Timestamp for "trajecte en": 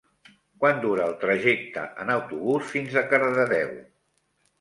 1.23-2.11